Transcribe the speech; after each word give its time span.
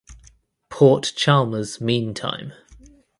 Port 0.69 1.13
Chalmers 1.15 1.79
mean 1.79 2.15
time. 2.15 2.53